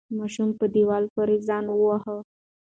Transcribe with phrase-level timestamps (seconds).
[0.17, 2.17] ماشوم په دیوال پورې ځان وواهه.